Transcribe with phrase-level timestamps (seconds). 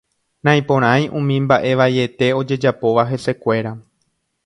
[0.47, 3.79] Naiporãi umi mbaʼe vaiete ojejapóva hesekuéra.